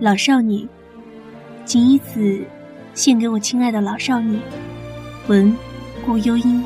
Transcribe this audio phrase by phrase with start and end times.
[0.00, 0.68] 老少女，
[1.64, 2.46] 谨以此
[2.94, 4.38] 献给我亲爱的老少女。
[5.26, 5.52] 文，
[6.06, 6.64] 顾幽音。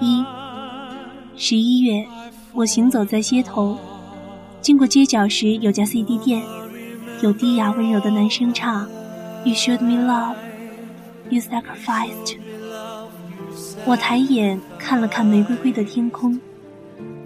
[0.00, 0.24] 一
[1.36, 2.06] 十一月，
[2.54, 3.78] 我行走在街头，
[4.60, 6.42] 经过街角时，有家 CD 店，
[7.22, 8.86] 有低哑温柔的男声唱
[9.42, 10.36] ：“You showed me love,
[11.30, 12.36] you sacrificed。”
[13.86, 16.38] 我抬眼看了看玫瑰灰的天空，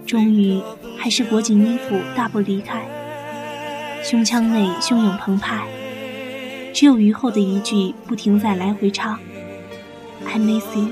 [0.07, 0.61] 终于
[0.97, 2.87] 还是裹紧衣服大步离开。
[4.05, 5.67] 胸腔内汹涌澎湃，
[6.73, 9.19] 只有余后的一句不停在来回唱
[10.25, 10.89] ：“I miss you,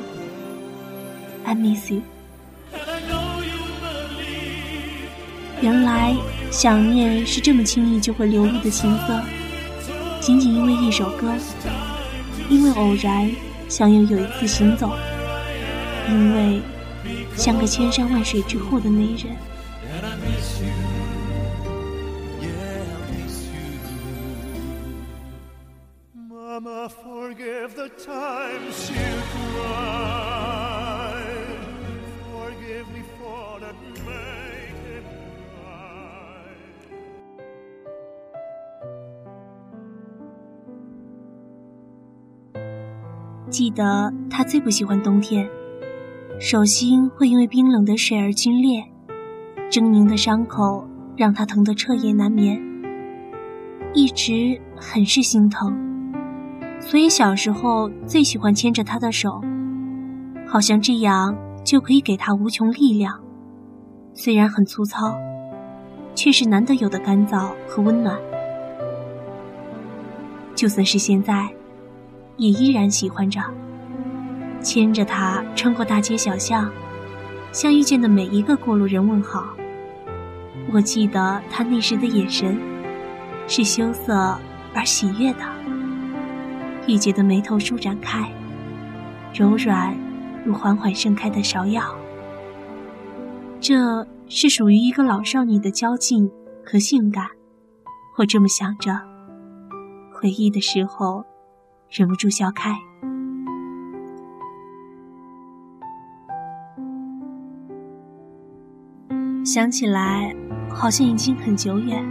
[1.45, 2.03] I miss you。”
[5.65, 6.15] 原来
[6.51, 9.19] 想念是这么轻易就会流露的情色，
[10.21, 11.33] 仅仅因为一首歌，
[12.51, 13.31] 因为偶然
[13.67, 14.95] 想要有一次行走，
[16.11, 16.61] 因为
[17.35, 19.35] 像个千山万水之后的那人。
[43.55, 45.49] 记得他最不喜欢冬天，
[46.41, 48.83] 手心会因为冰冷的水而皲裂，
[49.71, 50.85] 狰狞的伤口
[51.17, 52.61] 让他疼得彻夜难眠，
[53.93, 55.73] 一直很是心疼，
[56.81, 59.41] 所以小时候最喜欢牵着他的手，
[60.49, 61.33] 好像这样
[61.65, 63.17] 就可以给他无穷力量。
[64.15, 65.17] 虽然很粗糙，
[66.13, 68.19] 却是难得有的干燥和温暖。
[70.57, 71.49] 就算是现在。
[72.37, 73.41] 也依然喜欢着，
[74.61, 76.71] 牵着他穿过大街小巷，
[77.53, 79.55] 向遇见的每一个过路人问好。
[80.73, 82.59] 我记得他那时的眼神，
[83.47, 84.37] 是羞涩
[84.75, 85.41] 而喜悦的。
[86.89, 88.29] 郁结的眉头舒展开，
[89.33, 89.97] 柔软
[90.45, 91.83] 如缓缓盛开的芍药。
[93.61, 96.31] 这是属于一个老少女的娇劲
[96.65, 97.27] 和性感，
[98.19, 99.01] 我这么想着。
[100.13, 101.25] 回忆的时候。
[101.97, 102.77] 忍不住笑开，
[109.45, 110.35] 想起来
[110.69, 112.05] 好像已经很久远。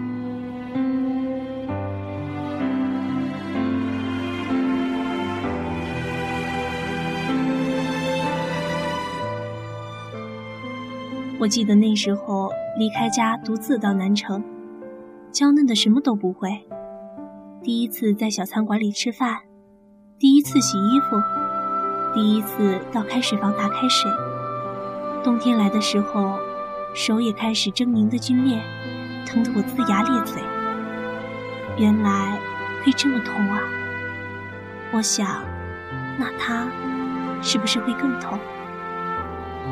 [11.37, 14.41] 我记得那时候离开家，独自到南城，
[15.29, 16.65] 娇嫩的什么都不会，
[17.61, 19.41] 第一次在小餐馆里吃饭。
[20.23, 21.21] 第一次洗衣服，
[22.13, 24.09] 第一次到开水房打开水。
[25.21, 26.39] 冬天来的时候，
[26.93, 28.57] 手也开始狰狞的皲裂，
[29.25, 30.41] 疼得我龇牙咧嘴。
[31.75, 32.39] 原来
[32.85, 33.59] 会这么痛啊！
[34.93, 35.43] 我想，
[36.17, 36.69] 那他
[37.41, 38.39] 是不是会更痛？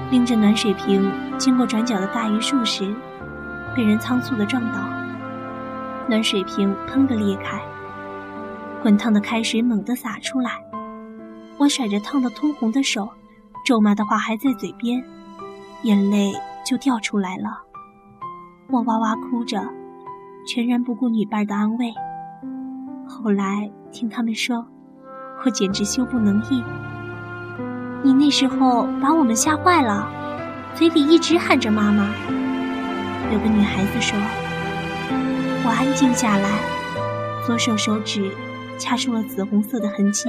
[0.09, 2.93] 拎着暖水瓶经过转角的大榆树时，
[3.73, 4.79] 被人仓促的撞倒，
[6.09, 7.61] 暖水瓶砰的裂开。
[8.81, 10.59] 滚烫的开水猛地洒出来，
[11.59, 13.07] 我甩着烫得通红的手，
[13.63, 15.03] 咒骂的话还在嘴边，
[15.83, 16.33] 眼泪
[16.65, 17.61] 就掉出来了。
[18.69, 19.61] 我哇哇哭着，
[20.47, 21.93] 全然不顾女伴的安慰。
[23.07, 24.65] 后来听他们说，
[25.45, 26.63] 我简直羞不能抑。
[28.01, 30.09] 你那时候把我们吓坏了，
[30.73, 32.09] 嘴里一直喊着妈妈。
[33.31, 34.17] 有个女孩子说，
[35.63, 36.49] 我安静下来，
[37.45, 38.31] 左手手指。
[38.81, 40.27] 掐出了紫红色的痕迹，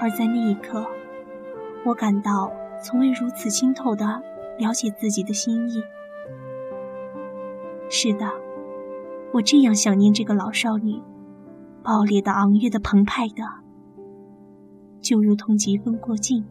[0.00, 0.84] 而在那一刻，
[1.86, 4.04] 我感到从未如此清透的
[4.58, 5.80] 了解自己的心意。
[7.88, 8.28] 是的，
[9.32, 11.00] 我这样想念这个老少女，
[11.84, 13.44] 暴烈的、昂跃的、澎湃的，
[15.00, 16.44] 就如同疾风过境。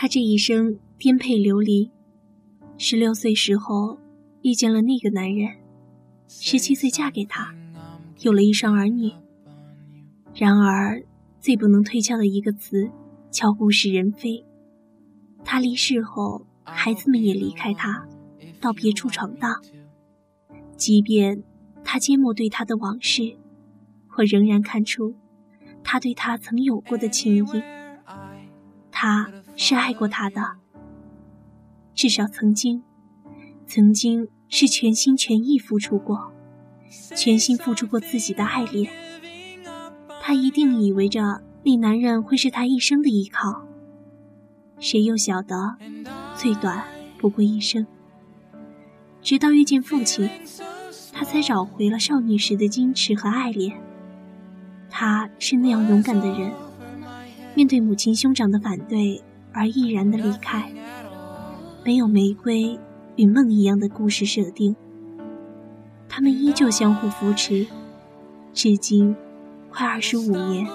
[0.00, 1.90] 他这一生颠沛流离，
[2.76, 3.98] 十六岁时候
[4.42, 5.56] 遇见了那个男人，
[6.28, 7.52] 十七岁嫁给他，
[8.20, 9.12] 有了一双儿女。
[10.36, 11.02] 然而，
[11.40, 12.88] 最不能推敲的一个词，
[13.32, 14.46] 悄忽使人非。
[15.44, 18.06] 他离世后，孩子们也离开他，
[18.60, 19.60] 到别处闯荡。
[20.76, 21.42] 即便
[21.82, 23.36] 他缄默对他的往事，
[24.16, 25.16] 我仍然看出
[25.82, 27.62] 他对他曾有过的情谊。
[28.92, 29.28] 他
[29.60, 30.40] 是爱过他的，
[31.92, 32.84] 至少曾经，
[33.66, 36.32] 曾经是全心全意付出过，
[37.16, 38.88] 全心付出过自己的爱恋。
[40.22, 43.66] 他一定以为着那男人会是他一生的依靠。
[44.78, 45.74] 谁又晓得，
[46.36, 46.84] 最短
[47.18, 47.84] 不过一生。
[49.20, 50.30] 直到遇见父亲，
[51.12, 53.76] 他才找回了少女时的矜持和爱恋。
[54.88, 56.52] 他是那样勇敢的人，
[57.56, 59.20] 面对母亲兄长的反对
[59.52, 60.72] 而毅然的离开。
[61.84, 62.78] 没有玫瑰
[63.16, 64.76] 与梦一样的故事设定，
[66.08, 67.66] 他们依旧相互扶持，
[68.52, 69.16] 至今
[69.70, 70.66] 快二十五年。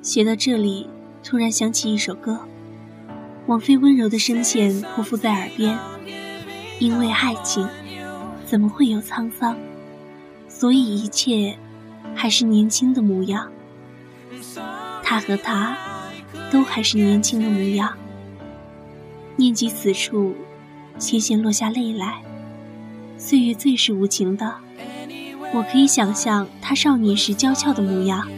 [0.00, 0.88] 写到这里，
[1.22, 2.40] 突然想起一首歌，
[3.48, 5.78] 王菲温柔的声线匍匐在耳边。
[6.78, 7.66] 因为爱情，
[8.44, 9.56] 怎么会有沧桑？
[10.48, 11.56] 所以一切
[12.14, 13.50] 还是年轻的模样。
[15.02, 15.74] 他和她
[16.52, 17.96] 都还是年轻的模样。
[19.36, 20.36] 念及此处，
[20.98, 22.20] 纤纤落下泪来。
[23.16, 24.56] 岁月最是无情的，
[25.54, 28.28] 我可以想象他少年时娇俏的模样。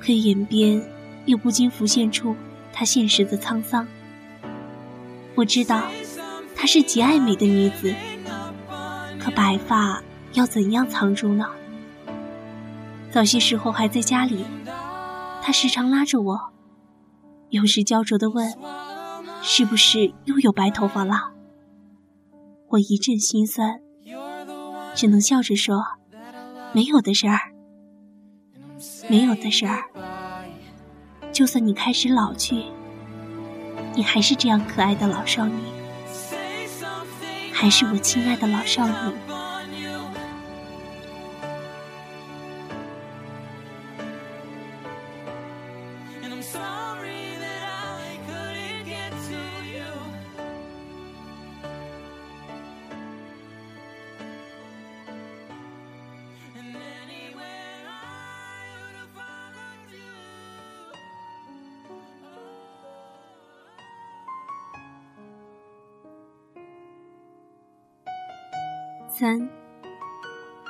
[0.00, 0.82] 可眼边
[1.24, 2.34] 又不禁浮现出
[2.72, 3.86] 他现实的沧桑。
[5.38, 5.84] 我知道
[6.56, 7.94] 她是极爱美的女子，
[9.20, 10.02] 可白发
[10.32, 11.46] 要怎样藏住呢？
[13.12, 14.44] 早些时候还在家里，
[15.40, 16.52] 她时常拉着我，
[17.50, 18.52] 有时焦灼地问
[19.40, 21.34] ：“是不是又有白头发了？”
[22.70, 23.80] 我一阵心酸，
[24.96, 25.84] 只能笑着说
[26.74, 27.38] ：“没有的事儿。”
[29.08, 29.84] 没有的事儿，
[31.30, 32.64] 就算你开始老去，
[33.98, 35.60] 你还是这样可爱的老少女，
[37.52, 38.94] 还是我亲爱的老少女。
[69.18, 69.50] 三，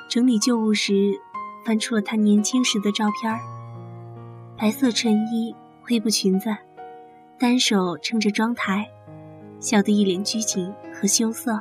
[0.09, 1.21] 整理旧物时，
[1.67, 3.39] 翻出了他年轻时的照片
[4.57, 6.57] 白色衬衣，灰布裙子，
[7.39, 8.89] 单手撑着妆台，
[9.61, 11.61] 笑得一脸拘谨和羞涩。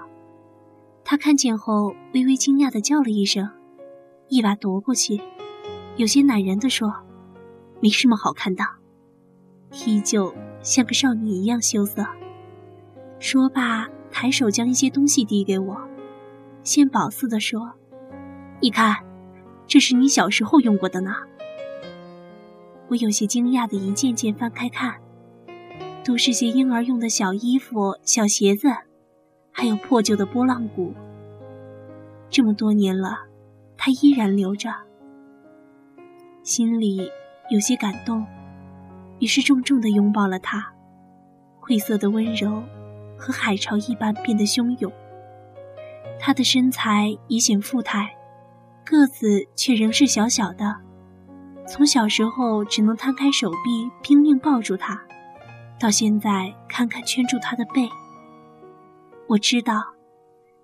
[1.04, 3.50] 他看见后，微微惊讶地叫了一声，
[4.30, 5.19] 一把夺过去，
[5.98, 6.89] 有些赧然地说
[7.84, 8.63] ：“没什么好看的。”
[9.86, 12.07] 依旧像个少女一样羞涩。
[13.19, 15.87] 说罢，抬手将一些东西递给我。
[16.67, 17.71] 献宝似的说
[18.59, 18.97] ：“你看，
[19.67, 21.15] 这是你小时候用过的呢。”
[22.89, 24.95] 我有些惊讶的一件件翻开看，
[26.03, 28.67] 都是些婴儿用的小衣服、小鞋子，
[29.49, 30.93] 还有破旧的拨浪鼓。
[32.29, 33.17] 这么多年了，
[33.77, 34.69] 他依然留着，
[36.43, 37.09] 心里
[37.50, 38.25] 有些感动，
[39.19, 40.74] 于是重重的拥抱了他。
[41.62, 42.62] 晦涩的温柔，
[43.17, 44.91] 和海潮一般变得汹涌。
[46.19, 48.15] 他的身材已显富态，
[48.85, 50.75] 个子却仍是小小的。
[51.67, 55.01] 从小时候只能摊开手臂拼命抱住他，
[55.79, 57.89] 到现在堪堪圈住他的背。
[59.27, 59.83] 我知道，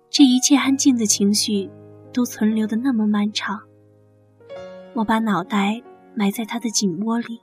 [0.08, 1.70] 这一切安静的情绪
[2.12, 3.60] 都存留的那么漫长。
[4.94, 5.82] 我把脑袋
[6.14, 7.42] 埋在他的颈窝里，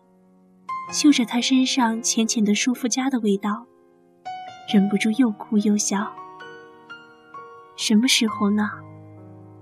[0.92, 3.68] 嗅着他身上浅浅的舒肤佳的味道，
[4.74, 6.12] 忍不住又哭又笑。
[7.82, 8.70] 什么时候呢？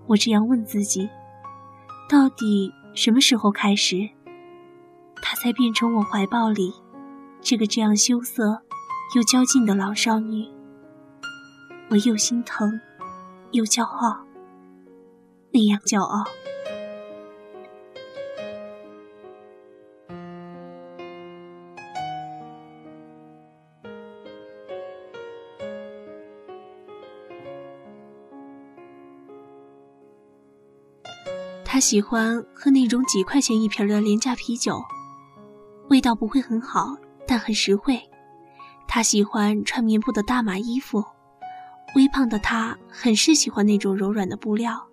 [0.06, 1.10] 我这样问自己。
[2.10, 4.10] 到底什么时候开始，
[5.22, 6.74] 她才变成我怀抱里
[7.40, 8.62] 这个这样羞涩
[9.16, 10.46] 又娇劲的老少女？
[11.90, 12.82] 我又心疼，
[13.52, 14.20] 又骄傲，
[15.54, 16.26] 那样骄傲。
[31.80, 34.84] 他喜欢喝那种几块钱一瓶的廉价啤酒，
[35.88, 37.98] 味道不会很好，但很实惠。
[38.86, 41.02] 他喜欢穿棉布的大码衣服，
[41.96, 44.90] 微胖的他很是喜欢那种柔软的布料。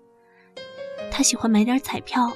[1.10, 2.32] 他喜欢买点彩票，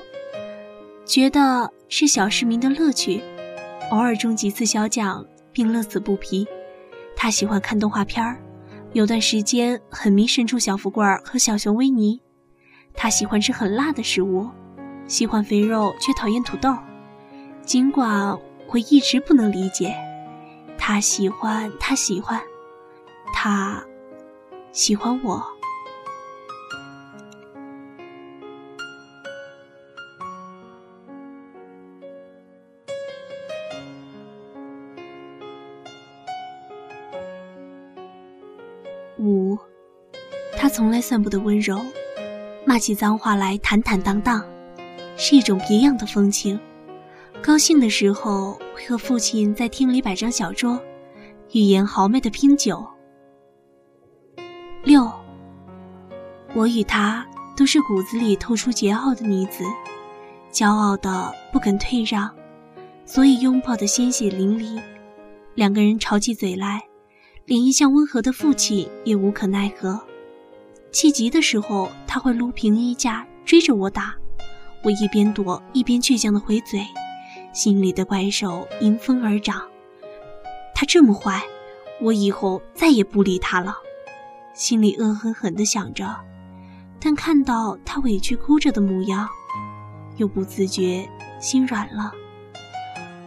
[1.05, 3.23] 觉得是小市民的乐趣，
[3.93, 6.45] 偶尔中几次小奖并乐此不疲。
[7.15, 8.43] 他喜欢看动画片儿，
[8.95, 12.21] 有段时间很迷神猪小福贵和小熊维尼。
[12.95, 14.49] 他喜欢吃很辣的食物，
[15.07, 16.77] 喜欢肥肉却讨厌土豆，
[17.63, 19.97] 尽管我一直不能理解。
[20.79, 22.41] 他喜欢，他喜欢，
[23.35, 23.83] 他
[24.73, 25.45] 喜欢我。
[39.19, 39.59] 五，
[40.57, 41.79] 他从来散不得温柔。
[42.71, 44.45] 骂起脏话来坦坦荡荡，
[45.17, 46.57] 是一种别样的风情。
[47.43, 50.81] 高兴的时候会和父亲在厅里摆张小桌，
[51.51, 52.87] 语言豪迈的拼酒。
[54.85, 55.11] 六，
[56.55, 59.65] 我与他都是骨子里透出桀骜的女子，
[60.53, 62.31] 骄傲的不肯退让，
[63.05, 64.81] 所以拥抱的鲜血淋漓。
[65.57, 66.85] 两个人吵起嘴来，
[67.47, 70.01] 连一向温和的父亲也无可奈何。
[70.93, 74.15] 气急的时候，他会撸平衣架追着我打，
[74.83, 76.85] 我一边躲一边倔强的回嘴，
[77.53, 79.63] 心里的怪兽迎风而长。
[80.75, 81.43] 他这么坏，
[82.01, 83.77] 我以后再也不理他了，
[84.55, 86.17] 心里恶狠狠地想着，
[87.01, 89.29] 但看到他委屈哭着的模样，
[90.17, 92.13] 又不自觉心软了。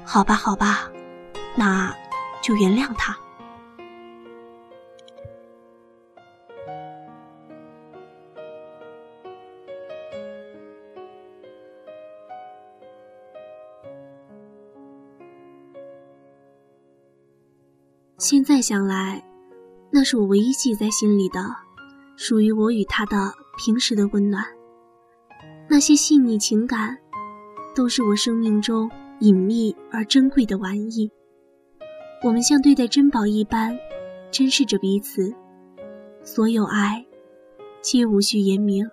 [0.03, 0.89] 好吧，好吧，
[1.55, 1.95] 那
[2.41, 3.17] 就原谅他。
[18.33, 19.23] 现在想来，
[19.91, 21.39] 那是我唯一记在心里的，
[22.15, 24.43] 属于我与他的平时的温暖。
[25.69, 26.97] 那些细腻情感，
[27.75, 31.11] 都是我生命中隐秘而珍贵的玩意。
[32.23, 33.77] 我们像对待珍宝一般，
[34.31, 35.31] 珍视着彼此。
[36.23, 37.05] 所有爱，
[37.83, 38.83] 皆无需言明。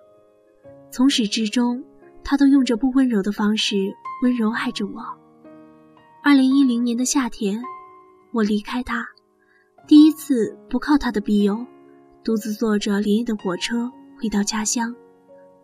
[0.91, 1.83] 从始至终，
[2.23, 3.75] 他都用着不温柔的方式
[4.21, 5.01] 温柔爱着我。
[6.23, 7.59] 二零一零年的夏天，
[8.33, 9.03] 我离开他。
[9.91, 11.67] 第一次不靠他的庇佑，
[12.23, 14.95] 独自坐着连夜的火车回到家乡，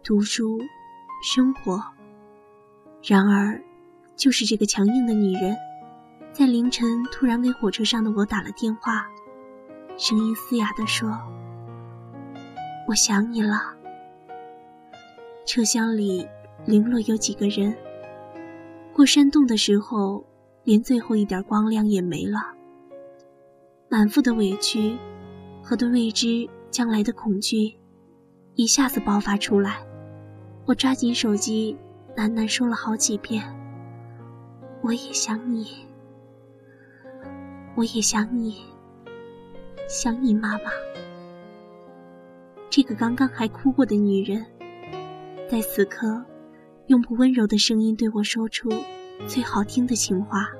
[0.03, 0.59] 读书，
[1.23, 1.81] 生活。
[3.01, 3.63] 然而，
[4.17, 5.55] 就是这个强硬的女人，
[6.33, 9.07] 在凌晨突然给火车上的我打了电话，
[9.95, 11.09] 声音嘶哑地说
[12.89, 13.77] ：“我想你了。”
[15.47, 16.27] 车厢里
[16.65, 17.73] 零落有几个人。
[18.91, 20.25] 过山洞的时候，
[20.65, 22.56] 连最后一点光亮也没了。
[23.97, 24.95] 满腹的委屈
[25.63, 27.75] 和对未知将来的恐惧
[28.53, 29.83] 一下子爆发出来，
[30.67, 31.75] 我抓紧手机，
[32.15, 33.43] 喃喃说了好几遍
[34.85, 35.65] ：“我也想你，
[37.75, 38.61] 我也想你，
[39.89, 40.69] 想你妈妈。”
[42.69, 44.45] 这个刚刚还哭过的女人，
[45.49, 46.23] 在此刻
[46.85, 48.69] 用不温柔的声音对我说出
[49.25, 50.51] 最好听的情话。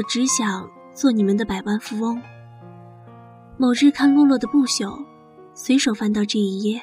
[0.00, 2.18] 我只想做你们的百万富翁。
[3.58, 5.04] 某日看落落的不朽，
[5.52, 6.80] 随手翻到这一页，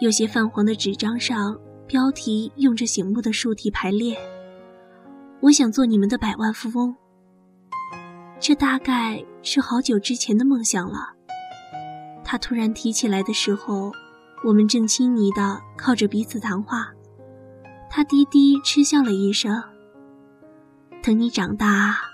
[0.00, 4.16] 有些泛黄的纸张上，标题用着醒目的竖体排列。
[5.40, 6.94] 我想做你们的百万富翁。
[8.38, 11.14] 这大概是好久之前的梦想了。
[12.22, 13.90] 他突然提起来的时候，
[14.44, 16.88] 我们正亲昵的靠着彼此谈话。
[17.90, 19.60] 他低低嗤笑了一声。
[21.02, 22.11] 等你长大，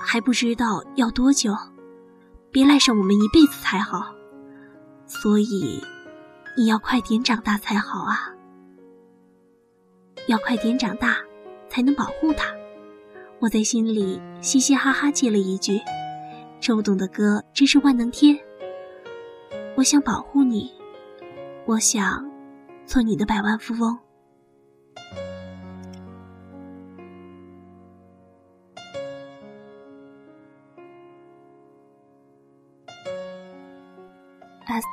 [0.00, 1.54] 还不知道要多久，
[2.50, 4.14] 别赖上我们一辈子才好。
[5.06, 5.82] 所以，
[6.56, 8.34] 你要快点长大才好啊！
[10.26, 11.16] 要快点长大，
[11.68, 12.52] 才能保护他。
[13.38, 15.80] 我在心里嘻嘻哈哈接了一句
[16.60, 18.38] ：“周董的歌真是万能贴。”
[19.76, 20.72] 我想保护你，
[21.64, 22.28] 我想
[22.84, 23.98] 做你的百万富翁。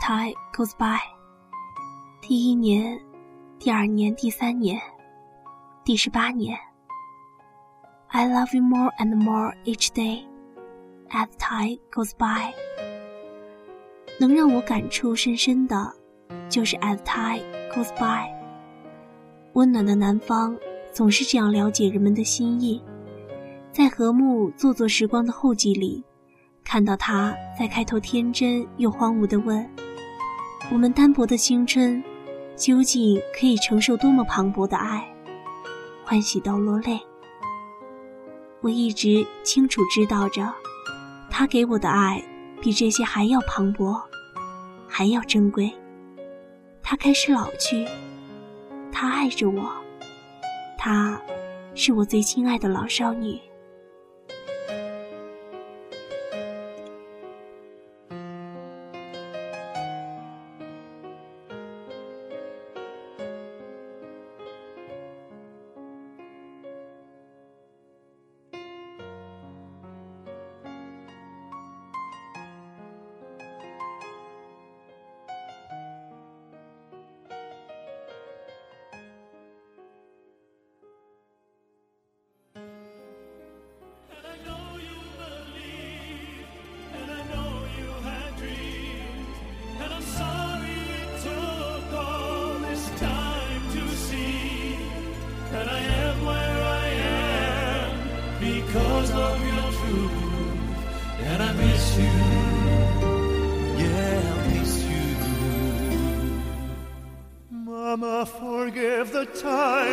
[0.06, 1.00] Time goes by，
[2.22, 3.02] 第一年、
[3.58, 4.80] 第二年、第三年、
[5.84, 6.56] 第十八年
[8.10, 10.24] I love you more and more each day
[11.10, 12.54] as time goes by。
[14.20, 15.92] 能让我感触深深的，
[16.50, 17.44] 就是 as time
[17.74, 18.30] goes by。
[19.54, 20.56] 温暖的南方
[20.94, 22.80] 总是这样了解人们的心意，
[23.72, 26.04] 在和睦做作时光的后记里，
[26.64, 29.68] 看到他在开头天真又荒芜地问
[30.72, 32.04] ：“我们单薄的青春，
[32.56, 35.08] 究竟可以承受多么磅礴的爱？”
[36.04, 37.00] 欢喜到落泪。
[38.62, 40.54] 我一直清楚知道着，
[41.30, 42.24] 他给我的爱
[42.62, 44.02] 比这些还要磅礴，
[44.88, 45.72] 还要珍贵。
[46.82, 47.88] 他开始老去，
[48.92, 49.72] 他爱着我，
[50.78, 51.22] 他
[51.74, 53.40] 是我最亲爱的老少女。